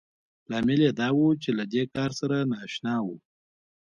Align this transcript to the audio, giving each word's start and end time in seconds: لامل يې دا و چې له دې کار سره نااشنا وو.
لامل 0.49 0.79
يې 0.85 0.91
دا 0.99 1.07
و 1.17 1.21
چې 1.43 1.49
له 1.57 1.63
دې 1.73 1.83
کار 1.95 2.11
سره 2.19 2.37
نااشنا 2.51 2.95
وو. 3.05 3.15